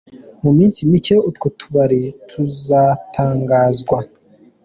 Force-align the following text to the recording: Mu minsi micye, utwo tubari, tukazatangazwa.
Mu 0.43 0.51
minsi 0.57 0.79
micye, 0.89 1.15
utwo 1.29 1.47
tubari, 1.59 2.01
tukazatangazwa. 2.27 3.97